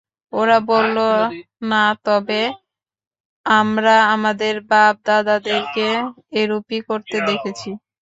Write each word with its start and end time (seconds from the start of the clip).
ওরা 0.33 0.57
বলল, 0.69 0.97
না 1.71 1.83
তবে 2.05 2.41
আমরা 3.45 3.95
আমাদের 4.13 4.53
বাপ-দাদাদেরকে 4.71 5.87
এরূপই 6.41 6.79
করতে 6.89 7.17
দেখেছি। 7.29 7.69